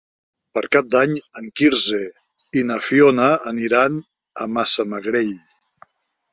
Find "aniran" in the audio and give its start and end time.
3.55-4.03